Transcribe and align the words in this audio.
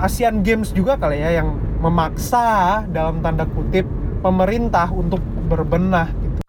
Asian 0.00 0.40
Games 0.40 0.72
juga 0.72 0.96
kali 0.96 1.20
ya 1.20 1.44
yang 1.44 1.60
memaksa 1.84 2.80
dalam 2.88 3.20
tanda 3.20 3.44
kutip 3.44 3.84
pemerintah 4.24 4.88
untuk 4.88 5.20
berbenah 5.44 6.08
gitu. 6.16 6.40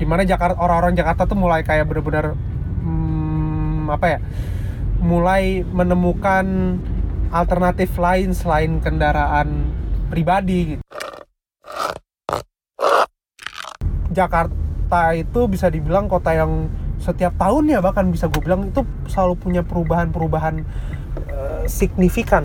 Di 0.00 0.08
mana 0.08 0.24
Jakarta 0.24 0.56
orang-orang 0.56 0.96
Jakarta 0.96 1.28
tuh 1.28 1.36
mulai 1.36 1.60
kayak 1.60 1.84
bener-bener 1.84 2.32
hmm, 2.80 3.92
apa 3.92 4.06
ya? 4.16 4.18
Mulai 5.04 5.60
menemukan 5.60 6.80
alternatif 7.28 7.92
lain 8.00 8.32
selain 8.32 8.80
kendaraan 8.80 9.68
pribadi 10.08 10.76
gitu. 10.76 10.84
Jakarta 14.08 15.12
itu 15.12 15.40
bisa 15.52 15.68
dibilang 15.68 16.08
kota 16.08 16.32
yang 16.32 16.79
setiap 17.00 17.32
tahun 17.40 17.72
ya 17.72 17.80
bahkan 17.80 18.12
bisa 18.12 18.28
gue 18.28 18.44
bilang 18.44 18.68
itu 18.68 18.84
selalu 19.08 19.34
punya 19.40 19.62
perubahan-perubahan 19.64 20.62
uh, 21.32 21.64
signifikan. 21.64 22.44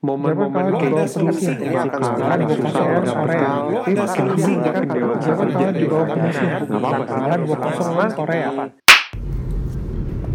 momen-momen 0.00 0.80
yang 0.80 1.92
akan 1.92 2.00
Sekarang 2.00 2.48
susah 2.56 2.84
nggak? 2.88 3.04
nggak 7.44 7.60
apa-apa 7.60 8.04
Korea. 8.16 8.48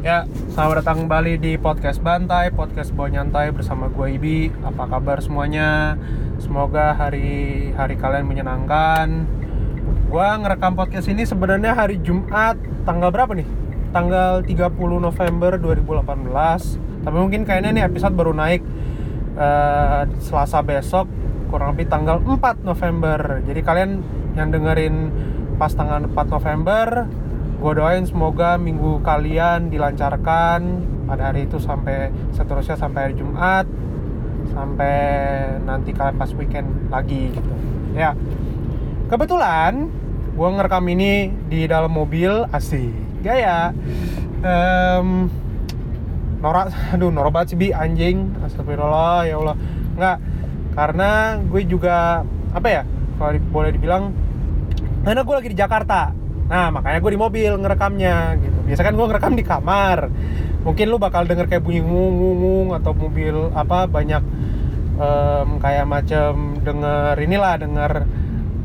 Ya, 0.06 0.30
selamat 0.54 0.86
datang 0.86 1.10
kembali 1.10 1.42
di 1.42 1.58
podcast 1.58 1.98
Bantai, 1.98 2.54
podcast 2.54 2.94
Bawa 2.94 3.10
Nyantai 3.10 3.50
bersama 3.50 3.90
gue 3.90 4.06
Ibi. 4.22 4.54
Apa 4.62 4.86
kabar 4.86 5.18
semuanya? 5.18 5.98
Semoga 6.38 6.94
hari 6.94 7.74
hari 7.74 7.98
kalian 7.98 8.30
menyenangkan. 8.30 9.26
Gua 10.16 10.40
ngerekam 10.40 10.80
podcast 10.80 11.12
ini 11.12 11.28
sebenarnya 11.28 11.76
hari 11.76 12.00
Jumat 12.00 12.56
tanggal 12.88 13.12
berapa 13.12 13.36
nih? 13.36 13.44
Tanggal 13.92 14.48
30 14.48 14.72
November 15.04 15.60
2018. 15.60 17.04
Tapi 17.04 17.18
mungkin 17.20 17.44
kayaknya 17.44 17.76
nih 17.76 17.84
episode 17.84 18.16
baru 18.16 18.32
naik 18.32 18.64
eh, 19.36 20.08
Selasa 20.24 20.64
besok 20.64 21.12
kurang 21.52 21.76
lebih 21.76 21.92
tanggal 21.92 22.24
4 22.24 22.64
November. 22.64 23.44
Jadi 23.44 23.60
kalian 23.60 24.00
yang 24.40 24.56
dengerin 24.56 25.12
pas 25.60 25.76
tanggal 25.76 26.08
4 26.08 26.16
November 26.32 27.12
gue 27.60 27.72
doain 27.76 28.08
semoga 28.08 28.56
minggu 28.56 29.04
kalian 29.04 29.68
dilancarkan 29.68 30.60
pada 31.12 31.36
hari 31.36 31.44
itu 31.44 31.60
sampai 31.60 32.16
seterusnya 32.32 32.80
sampai 32.80 33.12
hari 33.12 33.16
Jumat 33.20 33.68
sampai 34.56 34.96
nanti 35.68 35.92
kalian 35.92 36.16
pas 36.16 36.32
weekend 36.40 36.88
lagi 36.88 37.36
gitu 37.36 37.52
ya 38.00 38.16
kebetulan 39.12 40.05
gue 40.36 40.48
ngerekam 40.52 40.86
ini 40.92 41.32
di 41.48 41.64
dalam 41.66 41.96
mobil 41.96 42.44
asik. 42.52 43.24
Gaya 43.24 43.72
Em, 44.46 45.26
norak 46.38 46.70
aduh 46.94 47.10
norak 47.10 47.34
banget 47.34 47.48
sih 47.56 47.58
bi 47.58 47.68
anjing. 47.74 48.36
Astagfirullah 48.46 49.26
ya 49.26 49.42
Allah. 49.42 49.58
Nggak 49.98 50.18
karena 50.76 51.10
gue 51.40 51.62
juga 51.66 52.22
apa 52.54 52.68
ya 52.68 52.84
kalau 53.18 53.40
boleh 53.50 53.72
dibilang 53.74 54.14
karena 55.02 55.22
gue 55.26 55.36
lagi 55.40 55.50
di 55.50 55.58
Jakarta. 55.58 56.14
Nah 56.46 56.70
makanya 56.70 57.00
gue 57.02 57.12
di 57.16 57.20
mobil 57.20 57.52
ngerekamnya 57.58 58.38
gitu. 58.38 58.60
Biasa 58.70 58.82
kan 58.86 58.94
gue 58.94 59.06
ngerekam 59.10 59.34
di 59.34 59.44
kamar. 59.48 60.00
Mungkin 60.62 60.86
lu 60.94 60.98
bakal 61.02 61.26
denger 61.26 61.50
kayak 61.50 61.64
bunyi 61.66 61.82
ngung 61.82 62.14
ngung 62.20 62.70
atau 62.78 62.94
mobil 62.94 63.50
apa 63.58 63.90
banyak 63.90 64.22
em, 65.02 65.50
kayak 65.58 65.86
macam 65.90 66.60
denger 66.62 67.16
inilah 67.18 67.54
denger 67.58 67.92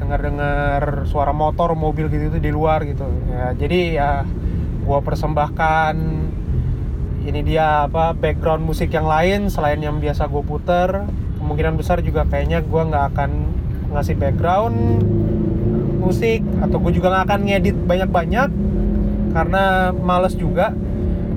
denger 0.01 1.05
suara 1.05 1.31
motor 1.37 1.77
mobil 1.77 2.09
gitu, 2.09 2.41
di 2.41 2.51
luar 2.53 2.83
gitu. 2.89 3.05
Ya 3.29 3.53
jadi 3.55 3.81
ya 3.95 4.11
gue 4.81 4.99
persembahkan 5.05 5.95
ini 7.21 7.41
dia 7.45 7.85
apa 7.85 8.17
background 8.17 8.65
musik 8.65 8.91
yang 8.91 9.05
lain 9.05 9.53
selain 9.53 9.79
yang 9.79 10.01
biasa 10.01 10.27
gue 10.27 10.43
puter. 10.43 11.05
Kemungkinan 11.41 11.77
besar 11.77 12.01
juga 12.01 12.25
kayaknya 12.29 12.65
gue 12.65 12.83
nggak 12.85 13.05
akan 13.15 13.31
ngasih 13.91 14.17
background 14.17 14.77
musik 16.01 16.41
atau 16.65 16.81
gue 16.81 16.93
juga 16.97 17.13
nggak 17.13 17.25
akan 17.29 17.41
ngedit 17.45 17.77
banyak-banyak 17.77 18.51
karena 19.37 19.65
males 19.93 20.35
juga. 20.35 20.73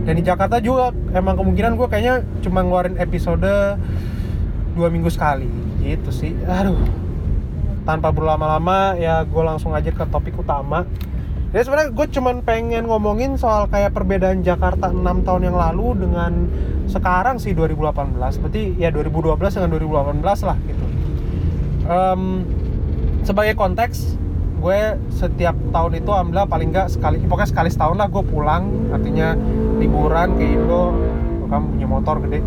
Dan 0.04 0.20
di 0.20 0.24
Jakarta 0.24 0.60
juga 0.60 0.92
emang 1.16 1.40
kemungkinan 1.40 1.80
gue 1.80 1.88
kayaknya 1.88 2.28
cuma 2.44 2.60
ngeluarin 2.64 3.00
episode 3.00 3.80
dua 4.76 4.88
minggu 4.92 5.08
sekali. 5.08 5.48
Gitu 5.84 6.12
sih. 6.12 6.32
Aduh 6.48 6.80
tanpa 7.84 8.10
berlama-lama 8.12 8.96
ya 9.00 9.24
gue 9.24 9.44
langsung 9.44 9.76
aja 9.76 9.92
ke 9.92 10.04
topik 10.08 10.36
utama. 10.40 10.88
Jadi 11.54 11.70
sebenarnya 11.70 11.90
gue 11.94 12.08
cuman 12.18 12.36
pengen 12.42 12.90
ngomongin 12.90 13.38
soal 13.38 13.70
kayak 13.70 13.94
perbedaan 13.94 14.42
Jakarta 14.42 14.90
6 14.90 15.06
tahun 15.22 15.54
yang 15.54 15.58
lalu 15.60 16.02
dengan 16.02 16.50
sekarang 16.90 17.38
sih 17.38 17.54
2018 17.54 18.18
berarti 18.18 18.64
ya 18.82 18.90
2012 18.90 19.38
dengan 19.38 19.70
2018 19.70 20.50
lah 20.50 20.58
gitu. 20.66 20.86
Em, 21.86 22.22
sebagai 23.22 23.54
konteks 23.54 24.18
gue 24.64 24.98
setiap 25.14 25.54
tahun 25.76 26.00
itu 26.00 26.10
alhamdulillah 26.10 26.50
paling 26.50 26.74
nggak 26.74 26.88
sekali 26.90 27.22
pokoknya 27.22 27.50
sekali 27.54 27.70
setahun 27.70 28.02
lah 28.02 28.10
gue 28.10 28.24
pulang. 28.26 28.90
Artinya 28.90 29.38
liburan 29.78 30.34
ke 30.42 30.44
Indo 30.58 30.96
kamu 31.54 31.66
punya 31.78 31.88
motor 31.88 32.16
gede 32.26 32.42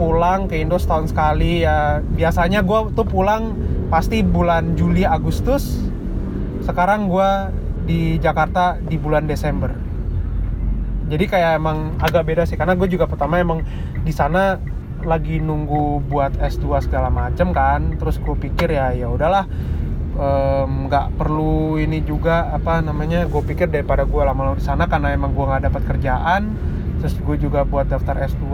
pulang 0.00 0.48
ke 0.48 0.56
Indo 0.56 0.80
setahun 0.80 1.12
sekali 1.12 1.60
ya. 1.60 2.00
Biasanya 2.00 2.64
gue 2.64 2.96
tuh 2.96 3.04
pulang 3.04 3.52
pasti 3.92 4.24
bulan 4.24 4.72
Juli 4.72 5.04
Agustus. 5.04 5.76
Sekarang 6.64 7.12
gue 7.12 7.28
di 7.84 8.16
Jakarta 8.16 8.80
di 8.80 8.96
bulan 8.96 9.28
Desember. 9.28 9.68
Jadi 11.12 11.24
kayak 11.28 11.60
emang 11.60 12.00
agak 12.00 12.24
beda 12.24 12.48
sih 12.48 12.56
karena 12.56 12.72
gue 12.78 12.88
juga 12.88 13.04
pertama 13.04 13.36
emang 13.36 13.60
di 14.00 14.14
sana 14.14 14.56
lagi 15.04 15.36
nunggu 15.42 16.08
buat 16.08 16.32
S2 16.40 16.88
segala 16.88 17.12
macem 17.12 17.52
kan. 17.52 18.00
Terus 18.00 18.16
gue 18.16 18.36
pikir 18.40 18.72
ya 18.72 18.96
ya 18.96 19.12
udahlah 19.12 19.44
nggak 20.60 21.16
perlu 21.16 21.80
ini 21.80 22.04
juga 22.04 22.52
apa 22.52 22.84
namanya 22.84 23.24
gue 23.24 23.40
pikir 23.40 23.72
daripada 23.72 24.04
gue 24.04 24.20
lama-lama 24.20 24.60
di 24.60 24.64
sana 24.64 24.84
karena 24.84 25.12
emang 25.12 25.36
gue 25.36 25.44
nggak 25.44 25.68
dapat 25.68 25.82
kerjaan. 25.92 26.56
Terus 27.00 27.16
gue 27.20 27.36
juga 27.48 27.64
buat 27.64 27.88
daftar 27.88 28.16
S2 28.28 28.44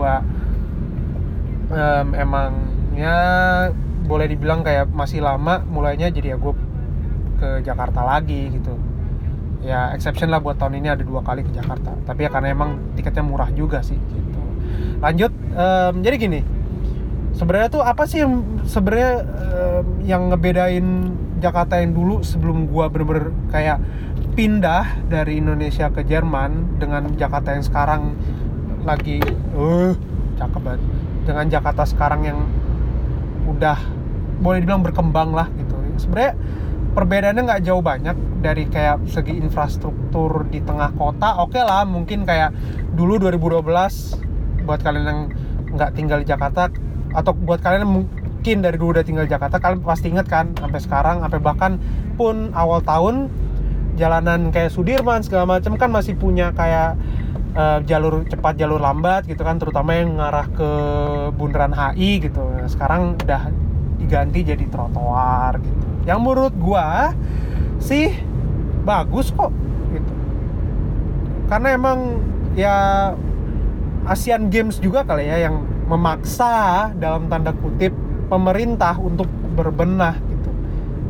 em, 1.71 2.07
emang 2.15 2.51
ya 2.97 3.17
boleh 4.07 4.27
dibilang 4.31 4.63
kayak 4.63 4.87
masih 4.89 5.19
lama 5.19 5.61
mulainya 5.67 6.07
jadi 6.07 6.33
ya 6.33 6.37
gue 6.39 6.53
ke 7.37 7.49
Jakarta 7.63 8.01
lagi 8.03 8.49
gitu. 8.53 8.73
Ya 9.65 9.91
exception 9.91 10.31
lah 10.31 10.39
buat 10.39 10.55
tahun 10.55 10.79
ini 10.79 10.87
ada 10.93 11.03
dua 11.03 11.21
kali 11.21 11.43
ke 11.43 11.51
Jakarta. 11.51 11.91
Tapi 12.07 12.25
ya 12.25 12.29
karena 12.31 12.53
emang 12.53 12.79
tiketnya 12.95 13.25
murah 13.25 13.51
juga 13.51 13.83
sih 13.83 13.97
gitu. 13.97 14.41
Lanjut 15.03 15.31
em, 15.55 15.93
jadi 16.01 16.15
gini. 16.17 16.41
Sebenarnya 17.37 17.69
tuh 17.69 17.83
apa 17.85 18.09
sih 18.09 18.25
yang 18.25 18.63
sebenarnya 18.65 19.11
em, 19.53 19.85
yang 20.07 20.31
ngebedain 20.33 20.87
Jakarta 21.37 21.77
yang 21.77 21.93
dulu 21.93 22.25
sebelum 22.25 22.65
gua 22.65 22.89
bener-bener 22.89 23.29
kayak 23.53 23.77
pindah 24.33 25.05
dari 25.09 25.41
Indonesia 25.41 25.89
ke 25.93 26.05
Jerman 26.05 26.81
dengan 26.81 27.09
Jakarta 27.17 27.53
yang 27.53 27.65
sekarang 27.65 28.13
lagi 28.85 29.17
eh 29.57 29.93
cakep 30.37 30.61
banget 30.61 30.81
dengan 31.27 31.51
Jakarta 31.51 31.83
sekarang 31.83 32.23
yang 32.23 32.39
udah 33.51 33.75
boleh 34.39 34.63
dibilang 34.63 34.81
berkembang 34.81 35.35
lah 35.35 35.51
gitu. 35.59 35.75
Sebenarnya 35.99 36.33
perbedaannya 36.95 37.43
nggak 37.43 37.61
jauh 37.67 37.83
banyak 37.83 38.15
dari 38.41 38.65
kayak 38.71 39.05
segi 39.05 39.35
infrastruktur 39.37 40.47
di 40.47 40.63
tengah 40.63 40.93
kota 40.97 41.41
oke 41.43 41.57
lah 41.57 41.85
mungkin 41.85 42.25
kayak 42.25 42.53
dulu 42.97 43.21
2012 43.21 44.65
buat 44.65 44.79
kalian 44.81 45.05
yang 45.05 45.21
nggak 45.77 45.91
tinggal 45.93 46.17
di 46.21 46.27
Jakarta 46.29 46.73
atau 47.13 47.31
buat 47.37 47.61
kalian 47.61 47.85
yang 47.85 47.93
mungkin 48.01 48.55
dari 48.65 48.77
dulu 48.81 48.97
udah 48.97 49.05
tinggal 49.05 49.25
di 49.25 49.31
Jakarta 49.33 49.61
kalian 49.61 49.85
pasti 49.85 50.09
inget 50.09 50.25
kan 50.25 50.53
sampai 50.57 50.79
sekarang 50.81 51.21
sampai 51.21 51.39
bahkan 51.41 51.71
pun 52.17 52.49
awal 52.57 52.81
tahun 52.81 53.29
jalanan 53.97 54.53
kayak 54.53 54.69
Sudirman 54.73 55.25
segala 55.25 55.57
macam 55.57 55.77
kan 55.77 55.89
masih 55.89 56.13
punya 56.13 56.53
kayak 56.53 56.97
eh, 57.53 57.79
jalur 57.85 58.25
cepat 58.27 58.57
jalur 58.59 58.81
lambat 58.81 59.29
gitu 59.29 59.43
kan 59.45 59.61
terutama 59.61 59.95
yang 59.95 60.17
ngarah 60.17 60.47
ke 60.51 60.69
bundaran 61.35 61.71
HI 61.71 62.27
gitu. 62.27 62.43
Sekarang 62.67 63.15
udah 63.15 63.51
diganti 64.01 64.43
jadi 64.43 64.65
trotoar 64.67 65.61
gitu. 65.61 65.87
Yang 66.07 66.19
menurut 66.23 66.53
gua 66.57 67.13
sih 67.79 68.11
bagus 68.83 69.31
kok 69.35 69.51
gitu. 69.93 70.13
Karena 71.47 71.75
emang 71.75 71.99
ya 72.57 72.75
Asian 74.07 74.47
Games 74.47 74.79
juga 74.79 75.03
kali 75.03 75.27
ya 75.27 75.47
yang 75.51 75.67
memaksa 75.87 76.91
dalam 76.95 77.31
tanda 77.31 77.51
kutip 77.55 77.91
pemerintah 78.27 78.95
untuk 78.99 79.27
berbenah 79.55 80.19
gitu 80.19 80.36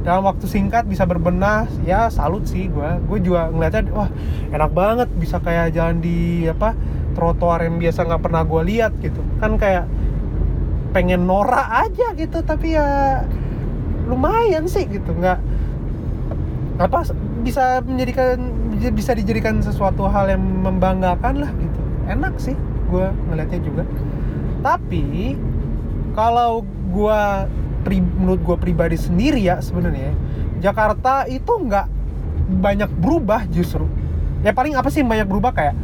dalam 0.08 0.24
waktu 0.24 0.48
singkat 0.48 0.88
bisa 0.88 1.04
berbenah 1.04 1.68
ya 1.84 2.08
salut 2.08 2.48
sih 2.48 2.72
gua. 2.72 2.96
Gue 3.12 3.20
juga 3.20 3.52
ngeliatnya 3.52 3.92
wah 3.92 4.08
enak 4.56 4.72
banget 4.72 5.12
bisa 5.20 5.44
kayak 5.44 5.76
jalan 5.76 6.00
di 6.00 6.48
apa 6.48 6.72
trotoar 7.12 7.68
yang 7.68 7.76
biasa 7.76 8.08
nggak 8.08 8.24
pernah 8.24 8.48
gua 8.48 8.64
lihat 8.64 8.96
gitu. 9.04 9.20
Kan 9.44 9.60
kayak 9.60 9.84
pengen 10.96 11.28
norak 11.28 11.92
aja 11.92 12.16
gitu 12.16 12.40
tapi 12.40 12.80
ya 12.80 13.20
lumayan 14.08 14.64
sih 14.72 14.88
gitu. 14.88 15.12
Nggak 15.12 15.44
apa 16.80 17.04
bisa 17.44 17.84
menjadikan 17.84 18.40
bisa 18.96 19.12
dijadikan 19.12 19.60
sesuatu 19.60 20.08
hal 20.08 20.32
yang 20.32 20.40
membanggakan 20.40 21.44
lah 21.44 21.52
gitu. 21.52 21.82
Enak 22.08 22.40
sih 22.40 22.56
gue 22.88 23.12
ngelihatnya 23.28 23.60
juga. 23.60 23.84
Tapi 24.64 25.36
kalau 26.16 26.64
gue 26.96 27.24
pri, 27.88 28.04
menurut 28.04 28.44
gue 28.44 28.58
pribadi 28.60 29.00
sendiri 29.00 29.40
ya 29.40 29.64
sebenarnya 29.64 30.12
Jakarta 30.60 31.24
itu 31.32 31.48
nggak 31.48 31.88
banyak 32.60 32.92
berubah 33.00 33.48
justru. 33.48 33.88
Ya 34.44 34.52
paling 34.52 34.76
apa 34.76 34.92
sih 34.92 35.08
banyak 35.08 35.24
berubah? 35.24 35.56
Kayak 35.56 35.80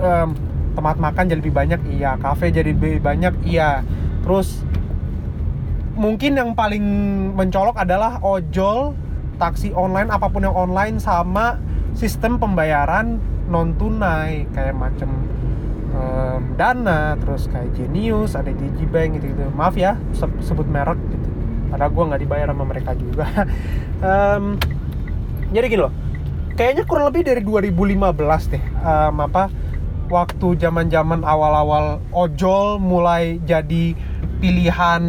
em, 0.00 0.32
tempat 0.72 0.96
makan 0.96 1.24
jadi 1.28 1.40
lebih 1.44 1.52
banyak 1.52 1.80
iya. 1.92 2.16
Kafe 2.16 2.48
jadi 2.48 2.72
lebih 2.72 3.04
banyak 3.04 3.44
iya. 3.44 3.84
Terus 4.24 4.64
mungkin 5.92 6.40
yang 6.40 6.56
paling 6.56 6.84
mencolok 7.36 7.76
adalah 7.76 8.16
ojol 8.24 8.96
taksi 9.36 9.76
online 9.76 10.08
apa 10.08 10.32
pun 10.32 10.48
yang 10.48 10.56
online 10.56 10.96
sama 10.96 11.60
sistem 11.92 12.40
pembayaran 12.40 13.20
non 13.52 13.76
tunai 13.76 14.48
kayak 14.56 14.72
macam 14.72 15.12
dana 16.56 17.16
terus 17.20 17.48
kayak 17.48 17.72
Genius 17.76 18.36
ada 18.36 18.52
Digibank 18.52 19.20
gitu 19.20 19.32
gitu 19.32 19.48
maaf 19.56 19.76
ya 19.76 19.96
se- 20.12 20.40
sebut 20.44 20.68
merek 20.68 21.00
gitu 21.12 21.25
padahal 21.68 21.90
gue 21.92 22.04
nggak 22.08 22.22
dibayar 22.22 22.46
sama 22.50 22.64
mereka 22.64 22.90
juga. 22.94 23.26
Em, 23.96 24.60
jadi 25.56 25.66
gini 25.72 25.82
loh 25.88 25.94
kayaknya 26.56 26.88
kurang 26.88 27.12
lebih 27.12 27.28
dari 27.28 27.40
2015 27.44 28.52
deh 28.52 28.64
em, 28.64 29.16
apa 29.20 29.52
waktu 30.08 30.56
zaman-zaman 30.56 31.20
awal-awal 31.22 32.00
ojol 32.14 32.80
mulai 32.80 33.36
jadi 33.44 33.92
pilihan 34.40 35.02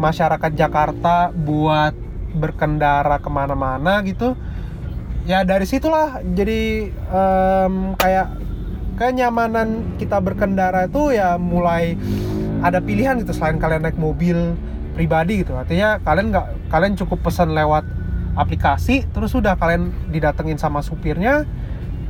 masyarakat 0.00 0.52
Jakarta 0.56 1.32
buat 1.32 1.92
berkendara 2.36 3.16
ke 3.16 3.30
mana-mana 3.32 4.04
gitu. 4.04 4.36
Ya 5.26 5.42
dari 5.42 5.66
situlah 5.66 6.22
jadi 6.22 6.92
em, 6.92 7.74
kayak 7.98 8.28
kenyamanan 8.96 9.98
kita 9.98 10.22
berkendara 10.22 10.86
itu 10.86 11.12
ya 11.12 11.36
mulai 11.36 11.98
ada 12.62 12.80
pilihan 12.80 13.20
gitu 13.20 13.34
selain 13.36 13.58
kalian 13.58 13.84
naik 13.84 13.98
mobil 13.98 14.56
pribadi 14.96 15.44
gitu. 15.44 15.52
Artinya 15.52 16.00
kalian 16.00 16.32
nggak 16.32 16.72
kalian 16.72 16.96
cukup 16.96 17.20
pesan 17.28 17.52
lewat 17.52 17.84
aplikasi 18.32 19.04
terus 19.12 19.36
sudah 19.36 19.60
kalian 19.60 19.92
didatengin 20.08 20.56
sama 20.56 20.80
supirnya 20.80 21.44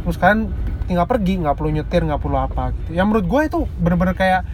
terus 0.02 0.18
kalian 0.18 0.54
tinggal 0.86 1.06
pergi 1.06 1.42
nggak 1.42 1.58
perlu 1.58 1.70
nyetir 1.74 2.06
nggak 2.06 2.22
perlu 2.22 2.38
apa 2.38 2.70
gitu. 2.78 2.94
Ya 2.94 3.02
menurut 3.02 3.26
gue 3.26 3.42
itu 3.50 3.58
bener-bener 3.82 4.14
kayak 4.14 4.46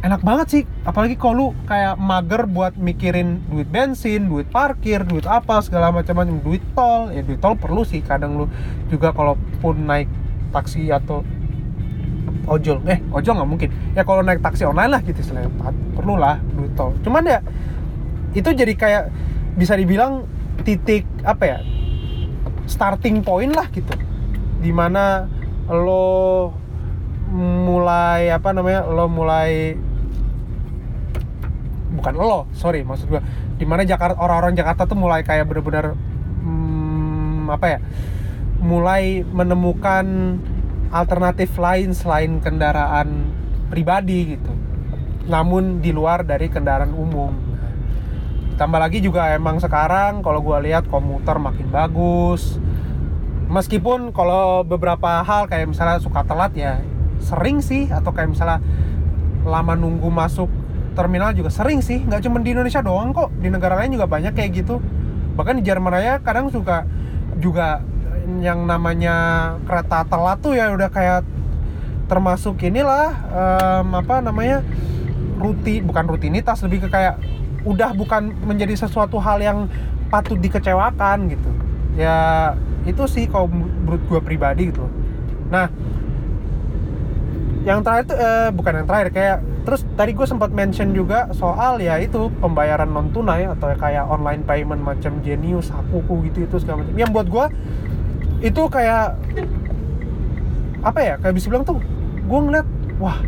enak 0.00 0.24
banget 0.24 0.46
sih. 0.48 0.62
Apalagi 0.88 1.20
kalau 1.20 1.34
lu 1.36 1.46
kayak 1.68 2.00
mager 2.00 2.48
buat 2.48 2.72
mikirin 2.80 3.44
duit 3.52 3.68
bensin 3.68 4.32
duit 4.32 4.48
parkir 4.48 5.04
duit 5.04 5.28
apa 5.28 5.60
segala 5.60 5.92
macam 5.92 6.16
macam 6.16 6.40
duit 6.40 6.64
tol 6.72 7.12
ya 7.12 7.20
duit 7.20 7.40
tol 7.44 7.60
perlu 7.60 7.84
sih. 7.84 8.00
Kadang 8.00 8.40
lu 8.40 8.46
juga 8.88 9.12
kalaupun 9.12 9.84
naik 9.84 10.08
taksi 10.50 10.88
atau 10.88 11.20
ojol. 12.50 12.82
Eh 12.90 12.98
ojol 13.14 13.34
nggak 13.38 13.50
mungkin. 13.50 13.68
Ya 13.94 14.02
kalau 14.02 14.26
naik 14.26 14.42
taksi 14.42 14.66
online 14.66 14.90
lah 14.90 15.00
gitu 15.06 15.22
selain 15.22 15.46
perlu 15.94 16.18
lah 16.18 16.42
duit 16.58 16.74
tol. 16.74 16.90
Cuman 17.06 17.22
ya 17.22 17.38
itu 18.34 18.50
jadi 18.50 18.74
kayak 18.74 19.04
bisa 19.54 19.78
dibilang 19.78 20.26
titik 20.66 21.06
apa 21.22 21.44
ya 21.46 21.58
starting 22.66 23.22
point 23.22 23.54
lah 23.54 23.70
gitu. 23.70 23.94
Di 24.58 24.74
mana 24.74 25.30
lo 25.70 26.50
mulai 27.30 28.34
apa 28.34 28.50
namanya 28.50 28.90
lo 28.90 29.06
mulai 29.06 29.78
bukan 31.94 32.14
lo 32.18 32.50
sorry 32.58 32.82
maksud 32.82 33.06
gua. 33.06 33.22
Di 33.54 33.68
mana 33.68 33.86
Jakarta 33.86 34.18
orang-orang 34.18 34.58
Jakarta 34.58 34.82
tuh 34.90 34.98
mulai 34.98 35.22
kayak 35.22 35.46
bener-bener 35.46 35.94
hmm, 36.42 37.46
apa 37.54 37.66
ya 37.76 37.78
mulai 38.60 39.24
menemukan 39.24 40.36
alternatif 40.90 41.54
lain 41.54 41.94
selain 41.94 42.42
kendaraan 42.42 43.30
pribadi 43.70 44.36
gitu. 44.36 44.52
Namun 45.30 45.78
di 45.78 45.94
luar 45.94 46.26
dari 46.26 46.50
kendaraan 46.50 46.90
umum. 46.90 47.30
Tambah 48.58 48.76
lagi 48.76 49.00
juga 49.00 49.32
emang 49.32 49.56
sekarang 49.62 50.20
kalau 50.20 50.42
gua 50.44 50.60
lihat 50.60 50.90
komuter 50.90 51.38
makin 51.40 51.70
bagus. 51.70 52.58
Meskipun 53.50 54.12
kalau 54.12 54.62
beberapa 54.66 55.22
hal 55.24 55.48
kayak 55.48 55.72
misalnya 55.72 55.98
suka 56.02 56.22
telat 56.26 56.52
ya 56.54 56.82
sering 57.22 57.62
sih 57.64 57.88
atau 57.88 58.12
kayak 58.12 58.30
misalnya 58.36 58.58
lama 59.46 59.74
nunggu 59.74 60.06
masuk 60.12 60.50
terminal 60.92 61.32
juga 61.32 61.48
sering 61.48 61.80
sih. 61.80 62.02
Nggak 62.04 62.26
cuma 62.26 62.42
di 62.42 62.52
Indonesia 62.52 62.82
doang 62.82 63.14
kok 63.14 63.30
di 63.38 63.48
negara 63.48 63.78
lain 63.80 63.96
juga 63.96 64.10
banyak 64.10 64.34
kayak 64.34 64.50
gitu. 64.66 64.82
Bahkan 65.38 65.62
di 65.62 65.64
Jerman 65.64 65.94
aja 65.96 66.20
kadang 66.20 66.50
suka 66.52 66.84
juga 67.40 67.80
yang 68.38 68.70
namanya 68.70 69.16
kereta 69.66 70.06
telat 70.06 70.38
tuh 70.38 70.54
ya 70.54 70.70
udah 70.70 70.86
kayak 70.86 71.26
termasuk 72.06 72.62
inilah 72.62 73.10
em, 73.30 73.86
apa 73.94 74.22
namanya 74.22 74.62
rutin 75.38 75.86
bukan 75.86 76.04
rutinitas 76.06 76.62
lebih 76.62 76.86
ke 76.86 76.88
kayak 76.90 77.18
udah 77.66 77.90
bukan 77.92 78.34
menjadi 78.46 78.86
sesuatu 78.86 79.18
hal 79.18 79.42
yang 79.42 79.58
patut 80.10 80.38
dikecewakan 80.38 81.30
gitu. 81.30 81.50
Ya 81.98 82.54
itu 82.86 83.04
sih 83.10 83.26
kalau 83.26 83.50
menurut 83.50 84.02
gue 84.06 84.20
pribadi 84.22 84.70
gitu. 84.70 84.86
Nah 85.50 85.70
yang 87.60 87.84
terakhir 87.84 88.04
tuh 88.08 88.16
eh, 88.16 88.48
bukan 88.56 88.72
yang 88.80 88.86
terakhir 88.88 89.08
kayak 89.12 89.38
terus 89.68 89.84
tadi 89.92 90.16
gue 90.16 90.24
sempat 90.24 90.48
mention 90.48 90.96
juga 90.96 91.28
soal 91.36 91.76
ya 91.84 92.00
itu 92.00 92.32
pembayaran 92.40 92.88
non 92.88 93.12
tunai 93.12 93.44
atau 93.44 93.68
kayak 93.76 94.08
online 94.08 94.40
payment 94.48 94.80
macam 94.80 95.20
Genius, 95.20 95.68
Akuku 95.68 96.32
gitu 96.32 96.48
itu 96.48 96.56
segala 96.56 96.82
macam. 96.82 96.96
Yang 96.96 97.10
buat 97.12 97.26
gue 97.28 97.46
itu 98.40 98.62
kayak 98.72 99.16
apa 100.80 101.00
ya 101.04 101.14
kayak 101.20 101.34
bisa 101.36 101.46
bilang 101.52 101.64
tuh 101.64 101.76
gue 102.24 102.40
ngeliat 102.40 102.66
wah 102.96 103.20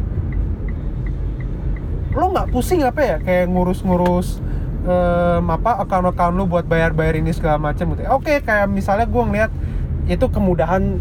lo 2.13 2.27
nggak 2.33 2.49
pusing 2.53 2.85
apa 2.85 3.01
ya 3.01 3.17
kayak 3.21 3.49
ngurus-ngurus 3.49 4.41
em, 4.85 5.45
apa 5.49 5.81
account-account 5.85 6.35
lu 6.37 6.45
buat 6.45 6.67
bayar-bayar 6.67 7.19
ini 7.19 7.33
segala 7.33 7.57
macam 7.59 7.95
gitu. 7.95 8.05
Oke, 8.13 8.43
kayak 8.43 8.69
misalnya 8.69 9.07
gue 9.09 9.23
ngeliat 9.23 9.53
itu 10.11 10.27
kemudahan 10.29 10.99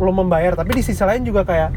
lo 0.00 0.12
membayar, 0.12 0.56
tapi 0.56 0.80
di 0.80 0.82
sisi 0.82 1.04
lain 1.04 1.22
juga 1.22 1.44
kayak 1.44 1.70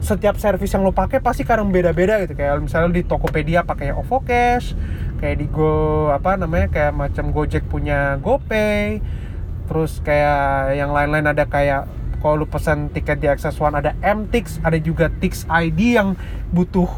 setiap 0.00 0.36
service 0.36 0.72
yang 0.72 0.84
lo 0.84 0.92
pakai 0.92 1.22
pasti 1.22 1.44
kadang 1.44 1.70
beda-beda 1.70 2.20
gitu. 2.24 2.34
Kayak 2.36 2.64
misalnya 2.64 2.90
di 2.90 3.02
Tokopedia 3.04 3.62
pakai 3.62 3.94
OVO 3.94 4.18
Cash, 4.24 4.74
kayak 5.20 5.36
di 5.40 5.46
Go 5.48 6.08
apa 6.10 6.34
namanya 6.34 6.68
kayak 6.72 6.92
macam 6.96 7.30
Gojek 7.30 7.64
punya 7.68 8.16
GoPay. 8.20 9.00
Terus 9.66 9.98
kayak 10.02 10.78
yang 10.78 10.94
lain-lain 10.94 11.26
ada 11.26 11.44
kayak 11.46 11.90
kalau 12.22 12.42
lu 12.42 12.46
pesan 12.48 12.90
tiket 12.90 13.22
di 13.22 13.28
Access 13.30 13.58
One 13.60 13.76
ada 13.76 13.92
MTix, 14.02 14.58
ada 14.66 14.78
juga 14.80 15.12
Tix 15.22 15.46
ID 15.46 15.98
yang 15.98 16.18
butuh 16.50 16.88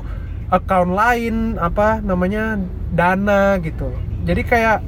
account 0.48 0.92
lain 0.96 1.60
apa 1.60 2.00
namanya 2.00 2.56
dana 2.92 3.60
gitu. 3.60 3.92
Jadi 4.24 4.42
kayak 4.44 4.78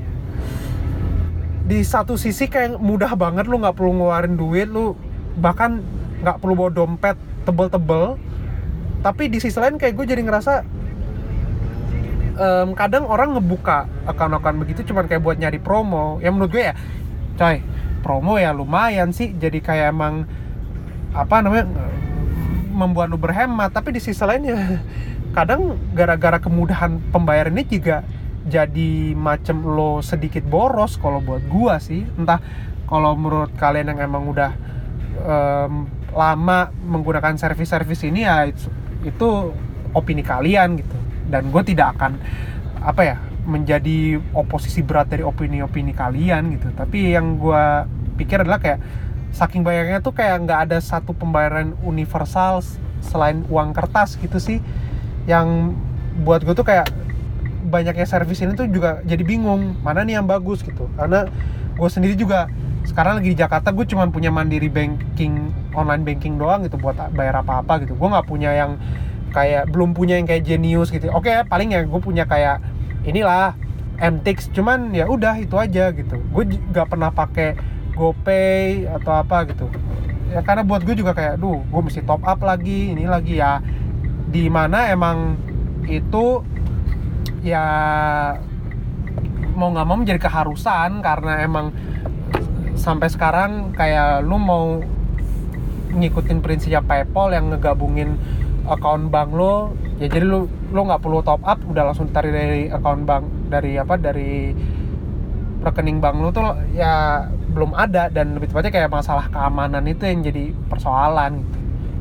di 1.70 1.84
satu 1.84 2.16
sisi 2.16 2.50
kayak 2.50 2.80
mudah 2.80 3.14
banget 3.14 3.46
lu 3.46 3.60
nggak 3.60 3.76
perlu 3.76 3.94
ngeluarin 3.94 4.34
duit 4.34 4.66
lu 4.66 4.98
bahkan 5.38 5.78
nggak 6.24 6.40
perlu 6.40 6.56
bawa 6.56 6.70
dompet 6.72 7.16
tebel-tebel. 7.44 8.16
Tapi 9.00 9.32
di 9.32 9.40
sisi 9.40 9.56
lain 9.56 9.80
kayak 9.80 9.96
gue 9.96 10.04
jadi 10.04 10.20
ngerasa 10.20 10.60
em, 12.36 12.68
kadang 12.76 13.08
orang 13.08 13.32
ngebuka 13.36 13.88
account-account 14.04 14.56
begitu 14.60 14.92
cuman 14.92 15.08
kayak 15.08 15.24
buat 15.24 15.36
nyari 15.40 15.56
promo. 15.60 16.20
Yang 16.20 16.32
menurut 16.36 16.52
gue 16.52 16.64
ya 16.68 16.74
coy 17.40 17.56
promo 18.00 18.36
ya 18.36 18.50
lumayan 18.52 19.14
sih. 19.14 19.32
Jadi 19.36 19.60
kayak 19.62 19.94
emang 19.94 20.26
apa 21.12 21.44
namanya 21.44 21.70
membuat 22.72 23.12
lu 23.12 23.18
berhemat. 23.20 23.70
Tapi 23.72 23.94
di 23.96 24.00
sisi 24.02 24.20
lain 24.24 24.42
ya 24.44 24.58
kadang 25.36 25.78
gara-gara 25.94 26.42
kemudahan 26.42 26.98
pembayaran 27.14 27.54
ini 27.54 27.64
juga 27.68 28.02
jadi 28.48 29.14
macem 29.14 29.62
lo 29.62 30.00
sedikit 30.00 30.42
boros 30.48 30.96
kalau 30.98 31.20
buat 31.22 31.44
gua 31.46 31.78
sih. 31.78 32.02
Entah 32.18 32.40
kalau 32.90 33.14
menurut 33.14 33.54
kalian 33.54 33.94
yang 33.94 34.00
emang 34.10 34.26
udah 34.26 34.50
em, 35.22 35.86
lama 36.10 36.74
menggunakan 36.82 37.38
servis-servis 37.38 38.02
ini 38.02 38.26
ya 38.26 38.50
itu 39.06 39.28
opini 39.94 40.26
kalian 40.26 40.80
gitu. 40.80 40.96
Dan 41.30 41.54
gue 41.54 41.62
tidak 41.62 41.94
akan 41.94 42.18
apa 42.82 43.02
ya 43.06 43.16
menjadi 43.50 44.22
oposisi 44.32 44.86
berat 44.86 45.10
dari 45.10 45.26
opini-opini 45.26 45.90
kalian 45.90 46.54
gitu. 46.54 46.70
Tapi 46.70 47.18
yang 47.18 47.34
gua 47.36 47.90
pikir 48.14 48.46
adalah 48.46 48.62
kayak 48.62 48.78
saking 49.34 49.66
banyaknya 49.66 49.98
tuh 50.02 50.14
kayak 50.14 50.46
nggak 50.46 50.60
ada 50.70 50.78
satu 50.78 51.10
pembayaran 51.14 51.74
universal 51.82 52.62
selain 53.02 53.42
uang 53.50 53.74
kertas 53.74 54.14
gitu 54.18 54.38
sih. 54.38 54.62
Yang 55.26 55.74
buat 56.22 56.42
gue 56.42 56.54
tuh 56.54 56.66
kayak 56.66 56.90
banyaknya 57.70 58.06
servis 58.06 58.42
ini 58.42 58.58
tuh 58.58 58.66
juga 58.66 58.98
jadi 59.06 59.22
bingung 59.22 59.78
mana 59.80 60.02
nih 60.02 60.18
yang 60.18 60.26
bagus 60.26 60.62
gitu. 60.66 60.90
Karena 60.98 61.26
gue 61.78 61.88
sendiri 61.90 62.18
juga 62.18 62.50
sekarang 62.84 63.20
lagi 63.20 63.32
di 63.32 63.38
Jakarta 63.38 63.70
gue 63.70 63.86
cuma 63.86 64.08
punya 64.10 64.32
mandiri 64.32 64.66
banking 64.66 65.52
online 65.76 66.02
banking 66.02 66.40
doang 66.40 66.66
gitu 66.66 66.80
buat 66.80 66.98
bayar 67.14 67.40
apa 67.40 67.62
apa 67.62 67.86
gitu. 67.86 67.94
Gue 67.94 68.08
nggak 68.10 68.26
punya 68.26 68.50
yang 68.52 68.80
kayak 69.30 69.70
belum 69.70 69.94
punya 69.94 70.18
yang 70.18 70.26
kayak 70.26 70.42
Genius 70.42 70.90
gitu. 70.90 71.06
Oke 71.14 71.30
paling 71.46 71.70
ya 71.70 71.86
gue 71.86 72.00
punya 72.02 72.26
kayak 72.26 72.58
inilah 73.04 73.56
MTix 74.00 74.48
cuman 74.56 74.96
ya 74.96 75.04
udah 75.08 75.36
itu 75.40 75.56
aja 75.60 75.92
gitu. 75.92 76.16
Gue 76.32 76.44
nggak 76.48 76.88
pernah 76.88 77.12
pakai 77.12 77.56
GoPay 77.94 78.88
atau 78.88 79.12
apa 79.12 79.44
gitu. 79.48 79.68
Ya 80.32 80.40
karena 80.40 80.62
buat 80.64 80.86
gue 80.86 80.94
juga 80.96 81.12
kayak 81.12 81.42
duh 81.42 81.60
gue 81.60 81.80
mesti 81.84 82.00
top 82.06 82.24
up 82.24 82.40
lagi 82.40 82.96
ini 82.96 83.04
lagi 83.04 83.40
ya. 83.40 83.60
Di 84.30 84.48
mana 84.48 84.88
emang 84.88 85.36
itu 85.84 86.40
ya 87.44 87.66
mau 89.56 89.68
nggak 89.72 89.86
mau 89.88 89.96
menjadi 90.00 90.20
keharusan 90.22 91.04
karena 91.04 91.44
emang 91.44 91.72
sampai 92.80 93.12
sekarang 93.12 93.76
kayak 93.76 94.24
lu 94.24 94.40
mau 94.40 94.80
ngikutin 95.90 96.40
prinsipnya 96.40 96.80
PayPal 96.80 97.34
yang 97.34 97.50
ngegabungin 97.52 98.16
account 98.70 99.10
bank 99.10 99.34
lo 99.34 99.74
ya 100.00 100.08
jadi 100.08 100.24
lu 100.24 100.48
lu 100.72 100.80
nggak 100.80 101.04
perlu 101.04 101.20
top 101.20 101.44
up 101.44 101.60
udah 101.68 101.92
langsung 101.92 102.08
ditarik 102.08 102.32
dari 102.32 102.72
account 102.72 103.04
bank 103.04 103.24
dari 103.52 103.76
apa 103.76 103.94
dari 104.00 104.56
rekening 105.60 106.00
bank 106.00 106.16
lu 106.18 106.28
tuh 106.32 106.56
ya 106.72 107.24
belum 107.52 107.76
ada. 107.76 108.08
Dan 108.08 108.36
lebih 108.36 108.50
tepatnya 108.50 108.72
kayak 108.72 108.90
masalah 108.90 109.26
keamanan 109.28 109.84
itu 109.84 110.02
yang 110.06 110.24
jadi 110.24 110.44
persoalan 110.70 111.44
gitu. 111.44 111.58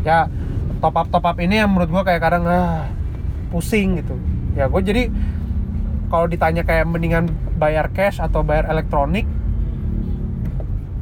Ya 0.07 0.31
top 0.79 0.95
up 0.95 1.07
top 1.11 1.25
up 1.27 1.37
ini 1.43 1.59
yang 1.59 1.69
menurut 1.75 1.91
gua 1.91 2.03
kayak 2.07 2.21
kadang 2.23 2.47
ah, 2.47 2.87
pusing 3.51 3.99
gitu. 3.99 4.15
Ya 4.55 4.71
gue 4.71 4.81
jadi 4.81 5.03
kalau 6.09 6.25
ditanya 6.25 6.65
kayak 6.65 6.89
mendingan 6.89 7.29
bayar 7.61 7.93
cash 7.93 8.17
atau 8.17 8.41
bayar 8.41 8.65
elektronik 8.65 9.29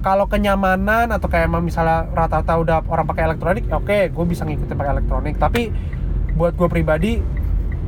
kalau 0.04 0.28
kenyamanan 0.28 1.16
atau 1.16 1.32
kayak 1.32 1.48
emang 1.48 1.64
misalnya 1.64 2.08
rata-rata 2.12 2.60
udah 2.60 2.78
orang 2.92 3.08
pakai 3.08 3.24
elektronik 3.28 3.64
ya 3.68 3.80
oke 3.80 4.12
gue 4.12 4.26
bisa 4.28 4.44
ngikutin 4.44 4.76
pakai 4.76 4.94
elektronik. 5.00 5.36
Tapi 5.40 5.72
buat 6.38 6.54
gue 6.54 6.70
pribadi 6.70 7.20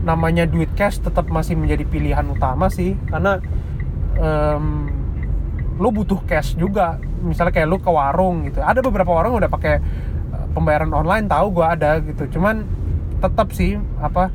namanya 0.01 0.47
duit 0.47 0.71
cash 0.73 1.03
tetap 1.03 1.29
masih 1.29 1.53
menjadi 1.53 1.85
pilihan 1.85 2.25
utama 2.25 2.67
sih. 2.73 2.97
Karena 3.07 3.37
em, 4.17 4.65
lu 5.77 5.89
butuh 5.93 6.19
cash 6.25 6.57
juga. 6.57 6.97
Misalnya 7.21 7.53
kayak 7.53 7.67
lu 7.69 7.77
ke 7.77 7.91
warung 7.91 8.49
gitu. 8.49 8.59
Ada 8.59 8.81
beberapa 8.81 9.13
warung 9.13 9.37
udah 9.37 9.51
pakai 9.51 9.75
eh, 10.33 10.45
pembayaran 10.57 10.91
online 10.91 11.29
tahu 11.29 11.53
gue 11.53 11.65
ada 11.67 12.01
gitu. 12.01 12.39
Cuman 12.39 12.65
tetap 13.19 13.51
sih 13.53 13.77
apa 13.99 14.31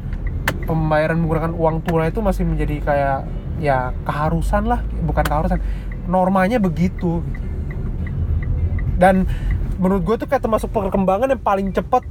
pembayaran 0.69 1.19
menggunakan 1.19 1.53
uang 1.57 1.83
tunai 1.89 2.13
itu 2.13 2.21
masih 2.21 2.45
menjadi 2.45 2.77
kayak 2.85 3.19
ya 3.59 3.91
keharusan 4.07 4.71
lah. 4.71 4.81
Bukan 5.03 5.25
keharusan. 5.27 5.59
Normanya 6.07 6.63
begitu. 6.63 7.25
Gitu. 7.25 7.53
dan 8.95 9.27
menurut 9.79 10.07
gue 10.07 10.17
tuh 10.23 10.29
kayak 10.31 10.43
termasuk 10.47 10.71
perkembangan 10.71 11.35
yang 11.35 11.43
paling 11.43 11.75
cepat 11.75 12.07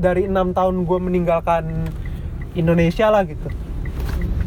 dari 0.00 0.24
enam 0.26 0.56
tahun 0.56 0.88
gue 0.88 0.98
meninggalkan 0.98 1.92
Indonesia 2.56 3.12
lah 3.12 3.28
gitu. 3.28 3.46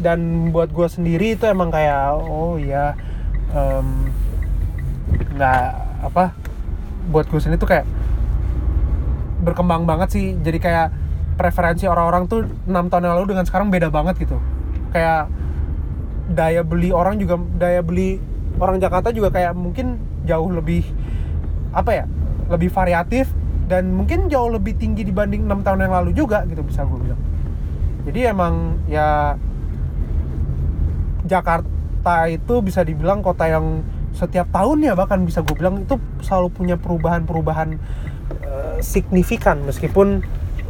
Dan 0.02 0.50
buat 0.50 0.68
gue 0.74 0.84
sendiri 0.90 1.38
itu 1.38 1.46
emang 1.46 1.72
kayak 1.72 2.20
oh 2.20 2.60
ya 2.60 2.98
em, 3.54 4.10
nggak 5.38 5.64
apa 6.04 6.34
buat 7.08 7.30
gue 7.30 7.40
sendiri 7.40 7.56
tuh 7.62 7.70
kayak 7.70 7.86
berkembang 9.46 9.86
banget 9.86 10.08
sih. 10.12 10.26
Jadi 10.36 10.58
kayak 10.58 10.88
preferensi 11.38 11.86
orang-orang 11.86 12.26
tuh 12.26 12.44
enam 12.66 12.90
tahun 12.90 13.08
yang 13.08 13.14
lalu 13.22 13.26
dengan 13.32 13.46
sekarang 13.46 13.70
beda 13.70 13.88
banget 13.88 14.26
gitu. 14.26 14.36
Kayak 14.90 15.30
daya 16.34 16.66
beli 16.66 16.90
orang 16.90 17.16
juga 17.20 17.38
daya 17.56 17.80
beli 17.80 18.18
orang 18.58 18.80
Jakarta 18.82 19.12
juga 19.12 19.30
kayak 19.30 19.52
mungkin 19.54 20.00
jauh 20.24 20.48
lebih 20.48 20.84
apa 21.74 21.90
ya 21.92 22.04
lebih 22.48 22.72
variatif 22.72 23.28
dan 23.64 23.88
mungkin 23.92 24.28
jauh 24.28 24.52
lebih 24.52 24.76
tinggi 24.76 25.04
dibanding 25.04 25.48
enam 25.48 25.64
tahun 25.64 25.88
yang 25.88 25.94
lalu 25.94 26.10
juga 26.12 26.44
gitu 26.44 26.60
bisa 26.60 26.84
gue 26.84 26.98
bilang. 27.00 27.20
Jadi 28.04 28.20
emang 28.28 28.84
ya 28.84 29.38
Jakarta 31.24 32.28
itu 32.28 32.60
bisa 32.60 32.84
dibilang 32.84 33.24
kota 33.24 33.48
yang 33.48 33.80
setiap 34.14 34.46
tahun 34.52 34.84
ya 34.84 34.92
bahkan 34.94 35.24
bisa 35.24 35.40
gue 35.40 35.56
bilang 35.56 35.82
itu 35.82 35.96
selalu 36.20 36.52
punya 36.52 36.76
perubahan-perubahan 36.76 37.80
eh, 38.44 38.76
signifikan. 38.84 39.64
Meskipun 39.64 40.20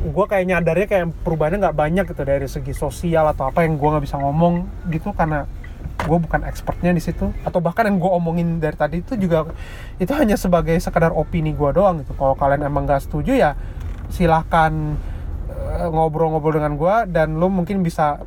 gue 0.04 0.24
kayak 0.28 0.46
nyadarnya 0.46 0.86
kayak 0.86 1.06
perubahannya 1.24 1.58
nggak 1.64 1.78
banyak 1.78 2.04
gitu 2.12 2.22
dari 2.22 2.46
segi 2.46 2.76
sosial 2.76 3.24
atau 3.32 3.48
apa 3.48 3.64
yang 3.64 3.80
gue 3.80 3.88
nggak 3.88 4.04
bisa 4.04 4.20
ngomong 4.20 4.68
gitu 4.92 5.10
karena 5.16 5.48
gue 6.04 6.18
bukan 6.20 6.44
expertnya 6.44 6.92
di 6.92 7.02
situ. 7.02 7.32
Atau 7.42 7.64
bahkan 7.64 7.88
yang 7.88 7.98
gue 7.98 8.10
omongin 8.12 8.60
dari 8.60 8.76
tadi 8.76 9.00
itu 9.00 9.16
juga 9.16 9.48
itu 9.96 10.12
hanya 10.12 10.36
sebagai 10.36 10.76
sekadar 10.78 11.10
opini 11.16 11.56
gue 11.56 11.70
doang 11.72 12.04
gitu. 12.04 12.12
Kalau 12.14 12.36
kalian 12.36 12.68
emang 12.68 12.84
nggak 12.84 13.08
setuju 13.08 13.32
ya 13.34 13.50
silahkan 14.12 14.70
eh, 15.50 15.88
ngobrol-ngobrol 15.88 16.60
dengan 16.60 16.76
gue 16.76 16.94
dan 17.10 17.40
lo 17.40 17.48
mungkin 17.48 17.80
bisa 17.80 18.20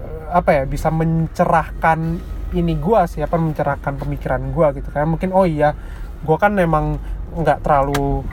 eh, 0.00 0.26
apa 0.30 0.62
ya 0.62 0.62
bisa 0.64 0.88
mencerahkan 0.94 2.22
ini 2.56 2.74
gue 2.80 3.00
sih 3.10 3.20
apa 3.20 3.36
mencerahkan 3.36 3.98
pemikiran 3.98 4.40
gue 4.54 4.66
gitu. 4.80 4.88
Kayak 4.88 5.08
mungkin 5.10 5.34
oh 5.34 5.44
iya 5.44 5.74
gue 6.22 6.36
kan 6.38 6.54
memang 6.54 6.98
nggak 7.34 7.62
terlalu 7.62 8.24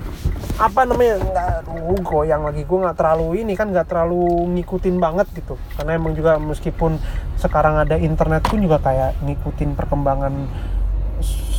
apa 0.56 0.88
namanya 0.88 1.20
nggak 1.20 1.50
uh, 1.68 2.00
goyang 2.00 2.48
lagi. 2.48 2.64
Gue 2.64 2.80
nggak 2.80 2.96
terlalu 2.96 3.44
ini 3.44 3.54
kan 3.60 3.68
nggak 3.72 3.88
terlalu 3.92 4.48
ngikutin 4.56 4.96
banget 5.04 5.28
gitu. 5.36 5.60
Karena 5.76 6.00
emang 6.00 6.16
juga 6.16 6.40
meskipun 6.40 6.96
sekarang 7.36 7.84
ada 7.84 8.00
internet 8.00 8.48
pun 8.48 8.64
juga 8.64 8.80
kayak 8.80 9.20
ngikutin 9.24 9.76
perkembangan 9.76 10.34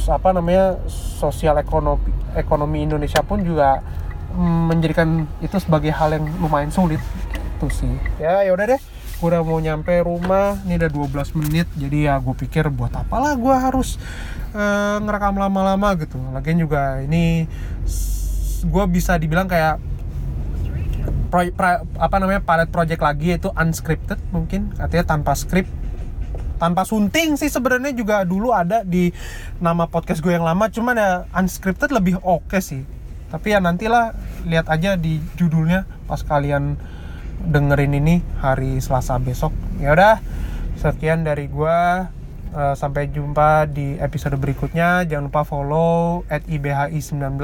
apa 0.06 0.30
namanya 0.30 0.78
sosial 1.18 1.58
ekonomi 1.58 2.14
ekonomi 2.38 2.86
Indonesia 2.86 3.26
pun 3.26 3.42
juga 3.42 3.82
mm, 4.38 4.60
menjadikan 4.70 5.26
itu 5.42 5.58
sebagai 5.58 5.90
hal 5.90 6.14
yang 6.14 6.24
lumayan 6.40 6.72
sulit 6.72 7.02
gitu 7.36 7.68
sih. 7.68 7.94
Ya 8.16 8.40
ya 8.40 8.56
udah 8.56 8.76
deh. 8.76 8.80
Gue 9.16 9.32
udah 9.32 9.40
mau 9.44 9.56
nyampe 9.60 9.92
rumah 10.04 10.56
ini 10.64 10.80
udah 10.80 10.88
12 10.88 11.40
menit. 11.40 11.68
Jadi 11.76 12.08
ya 12.08 12.16
gue 12.16 12.32
pikir 12.32 12.68
buat 12.72 12.92
apalah 12.96 13.36
gue 13.36 13.52
harus 13.52 14.00
eh, 14.56 14.96
ngerekam 15.04 15.36
lama-lama 15.36 15.92
gitu. 16.00 16.16
Lagian 16.32 16.60
juga 16.64 17.00
ini 17.04 17.44
gue 18.64 18.84
bisa 18.88 19.18
dibilang 19.20 19.50
kayak 19.50 19.76
pro- 21.28 21.52
pra- 21.52 21.84
apa 22.00 22.16
namanya 22.16 22.40
pilot 22.40 22.70
project 22.72 23.02
lagi 23.02 23.36
yaitu 23.36 23.52
unscripted 23.52 24.16
mungkin 24.32 24.72
artinya 24.80 25.18
tanpa 25.18 25.36
skrip 25.36 25.68
tanpa 26.56 26.88
sunting 26.88 27.36
sih 27.36 27.52
sebenarnya 27.52 27.92
juga 27.92 28.24
dulu 28.24 28.48
ada 28.56 28.80
di 28.80 29.12
nama 29.60 29.84
podcast 29.84 30.24
gue 30.24 30.32
yang 30.32 30.44
lama 30.44 30.72
cuman 30.72 30.96
ya 30.96 31.10
unscripted 31.36 31.92
lebih 31.92 32.16
oke 32.24 32.56
sih. 32.64 32.80
Tapi 33.26 33.52
ya 33.52 33.60
nantilah 33.60 34.16
lihat 34.48 34.70
aja 34.70 34.96
di 34.96 35.20
judulnya 35.36 35.84
pas 36.08 36.22
kalian 36.22 36.78
dengerin 37.44 37.98
ini 37.98 38.24
hari 38.40 38.80
Selasa 38.80 39.20
besok. 39.20 39.52
Ya 39.82 39.92
udah 39.92 40.22
sekian 40.80 41.26
dari 41.26 41.50
gua 41.50 42.08
Eh, 42.56 42.74
sampai 42.78 43.12
jumpa 43.12 43.68
di 43.68 44.00
episode 44.00 44.38
berikutnya. 44.40 45.04
Jangan 45.04 45.28
lupa 45.28 45.42
follow 45.44 46.24
at 46.30 46.40
ibhi19 46.48 47.36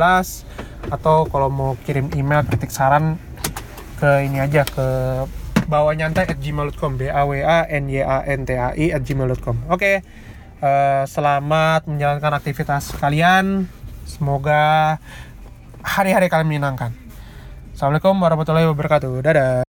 atau 0.88 1.28
kalau 1.28 1.52
mau 1.52 1.76
kirim 1.84 2.08
email 2.16 2.40
kritik 2.46 2.72
saran 2.72 3.20
ke 4.00 4.24
ini 4.24 4.40
aja 4.40 4.64
ke 4.64 4.86
bawa 5.68 5.92
nyantai 5.92 6.26
at 6.26 6.38
gmail.com 6.40 6.96
b 6.98 7.12
a 7.12 7.22
w 7.28 7.44
a 7.44 7.68
n 7.68 7.92
y 7.92 8.00
a 8.00 8.24
n 8.24 8.48
t 8.48 8.56
a 8.56 8.74
i 8.74 8.90
at 8.90 9.04
gmail.com 9.04 9.70
oke 9.70 10.00
eh, 10.64 11.04
selamat 11.04 11.92
menjalankan 11.92 12.32
aktivitas 12.32 12.96
kalian. 12.96 13.68
Semoga 14.08 14.96
hari-hari 15.84 16.32
kalian 16.32 16.48
menyenangkan. 16.48 16.96
Assalamualaikum 17.76 18.16
warahmatullahi 18.16 18.64
wabarakatuh. 18.64 19.12
Dadah 19.20 19.71